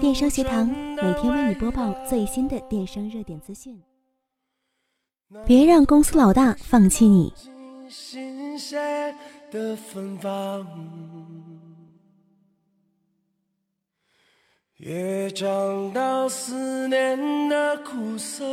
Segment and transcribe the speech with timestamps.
[0.00, 3.78] 电商学堂每天为你播报最新的电商热点资讯。
[5.44, 7.30] 别让公司老大放弃你。
[14.78, 18.44] 也尝到思念的苦涩。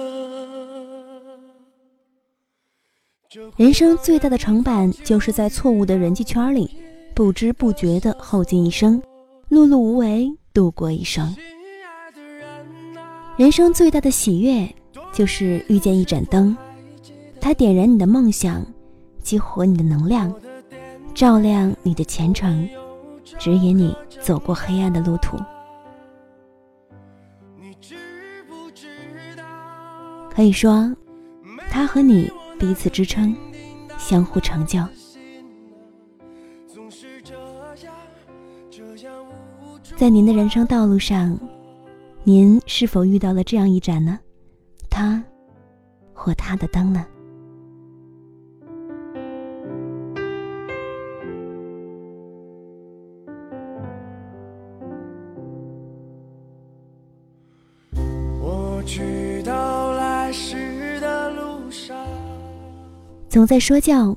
[3.55, 6.69] 人生最大的成板，就是在错误的人际圈里，
[7.15, 9.01] 不知不觉的耗尽一生，
[9.49, 11.35] 碌碌无为度过一生。
[13.35, 14.69] 人生最大的喜悦，
[15.11, 16.55] 就是遇见一盏灯，
[17.41, 18.63] 它点燃你的梦想，
[19.23, 20.33] 激活你的能量，
[21.15, 22.69] 照亮你的前程，
[23.39, 25.37] 指引你走过黑暗的路途。
[30.29, 30.95] 可以说，
[31.69, 33.35] 他和你彼此支撑，
[33.97, 34.79] 相互成就。
[39.95, 41.37] 在您的人生道路上，
[42.23, 44.19] 您是否遇到了这样一盏呢？
[44.89, 45.23] 他，
[46.13, 47.05] 或他的灯呢？
[58.41, 59.73] 我去到。
[63.29, 64.15] 总在说教，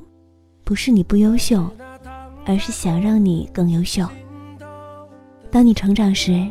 [0.62, 1.66] 不是你不优秀，
[2.44, 4.06] 而是想让你更优秀。
[5.56, 6.46] 当你成长时，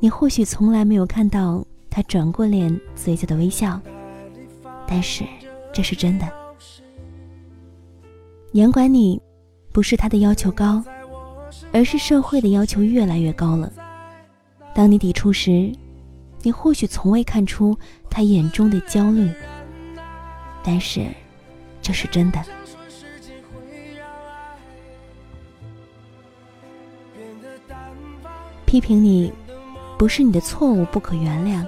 [0.00, 3.80] 你或许从来没有看到他转过脸嘴角的微笑，
[4.84, 5.22] 但是
[5.72, 6.28] 这是真的。
[8.50, 9.22] 严管你，
[9.70, 10.82] 不是他的要求高，
[11.72, 13.72] 而是社会的要求越来越高了。
[14.74, 15.72] 当你抵触时，
[16.42, 17.78] 你或许从未看出
[18.10, 19.30] 他眼中的焦虑，
[20.64, 21.06] 但是。
[21.82, 22.38] 这是真的。
[28.66, 29.32] 批评你，
[29.98, 31.66] 不是你的错误不可原谅，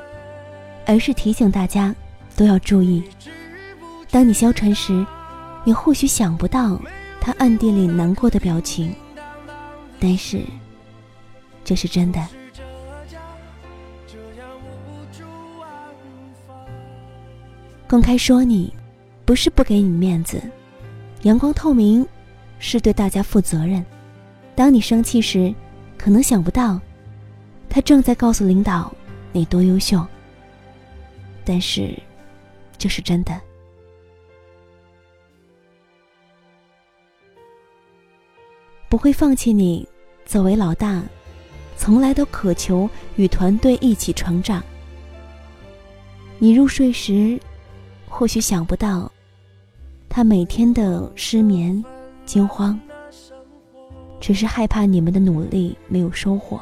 [0.86, 1.94] 而是提醒大家
[2.36, 3.02] 都要注意。
[4.10, 5.04] 当你消沉时，
[5.64, 6.80] 你或许想不到
[7.20, 8.94] 他暗地里难过的表情，
[9.98, 10.42] 但是
[11.64, 12.26] 这是真的。
[17.88, 18.72] 公开说你。
[19.24, 20.42] 不是不给你面子，
[21.22, 22.04] 阳光透明，
[22.58, 23.82] 是对大家负责任。
[24.54, 25.54] 当你生气时，
[25.96, 26.80] 可能想不到，
[27.68, 28.92] 他正在告诉领导
[29.32, 30.06] 你多优秀。
[31.44, 31.98] 但是，
[32.78, 33.40] 这是真的。
[38.88, 39.88] 不会放弃你，
[40.24, 41.02] 作为老大，
[41.76, 44.62] 从来都渴求与团队一起成长。
[46.38, 47.40] 你入睡时。
[48.14, 49.10] 或许想不到，
[50.06, 51.82] 他每天的失眠、
[52.26, 52.78] 惊慌，
[54.22, 56.60] 只是害怕你们的努力没有收获。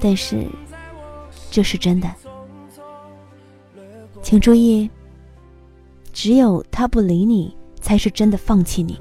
[0.00, 0.44] 但是，
[1.48, 2.12] 这是真的。
[4.20, 4.90] 请注意，
[6.12, 8.98] 只有他不理你，才是真的放弃你。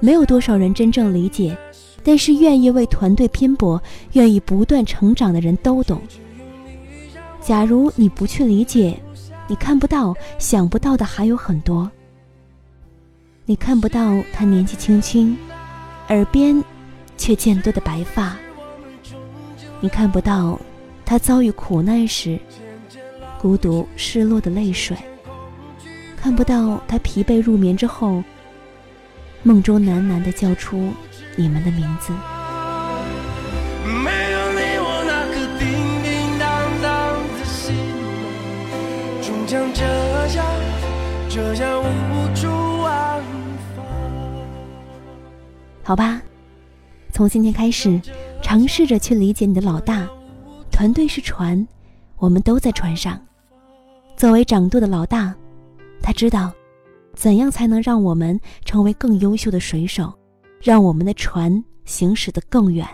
[0.00, 1.56] 没有多少人真正理解，
[2.02, 3.80] 但是愿意为团队拼搏、
[4.14, 6.02] 愿意不断成长的人都懂。
[7.40, 9.00] 假如你不去理解，
[9.46, 11.88] 你看不到、想不到的还有很多。
[13.44, 15.38] 你看不到他年纪轻轻，
[16.08, 16.62] 耳边
[17.16, 18.36] 却渐多的白发。
[19.80, 20.58] 你看不到
[21.04, 22.38] 他遭遇苦难时
[23.38, 24.96] 孤独、失落的泪水。
[26.16, 28.22] 看不到他疲惫入眠之后，
[29.42, 30.92] 梦中喃喃的叫出
[31.36, 32.12] 你们的名字。
[41.28, 41.85] 这样
[45.86, 46.20] 好吧，
[47.12, 48.02] 从今天开始，
[48.42, 50.04] 尝试着去理解你的老大。
[50.68, 51.64] 团队是船，
[52.16, 53.24] 我们都在船上。
[54.16, 55.32] 作为掌舵的老大，
[56.02, 56.52] 他知道
[57.14, 60.12] 怎样才能让我们成为更优秀的水手，
[60.60, 62.84] 让我们的船行驶得更远。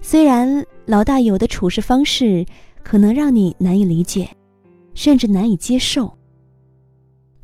[0.00, 2.46] 虽然老大有的处事方式
[2.84, 4.30] 可能让你难以理解。
[4.94, 6.16] 甚至难以接受，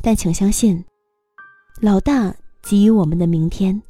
[0.01, 0.85] 但请相信，
[1.81, 2.33] 老大
[2.63, 3.81] 给予我们的明天，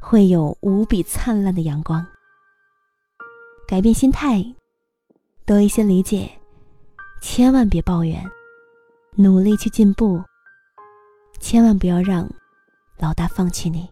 [0.00, 2.06] 会有无比灿烂的阳光。
[3.66, 4.44] 改变心态，
[5.44, 6.30] 多一些理解，
[7.20, 8.24] 千万别抱怨，
[9.16, 10.22] 努力去进步，
[11.40, 12.28] 千万不要让
[12.98, 13.88] 老大放弃你。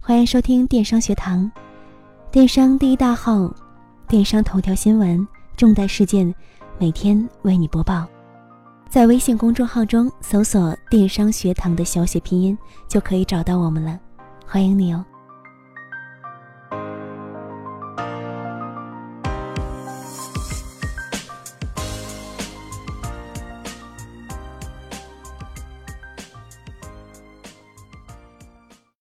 [0.00, 1.50] 欢迎收听电商学堂，
[2.30, 3.52] 电商第一大号，
[4.06, 5.26] 电商头条新闻。
[5.56, 6.34] 重大事件，
[6.78, 8.06] 每天为你播报。
[8.88, 12.56] 在微信公众号中搜索“电商学堂”的小写拼音，
[12.88, 13.98] 就可以找到我们了。
[14.46, 15.04] 欢迎你哦。